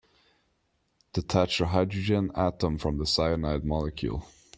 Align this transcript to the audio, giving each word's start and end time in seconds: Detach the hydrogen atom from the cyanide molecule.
Detach 1.13 1.59
the 1.59 1.67
hydrogen 1.67 2.31
atom 2.33 2.79
from 2.79 2.97
the 2.97 3.05
cyanide 3.05 3.63
molecule. 3.63 4.25